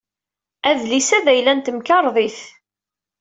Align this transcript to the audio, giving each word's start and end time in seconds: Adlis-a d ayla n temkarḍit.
Adlis-a 0.69 1.19
d 1.25 1.27
ayla 1.33 1.53
n 1.53 1.59
temkarḍit. 1.65 2.39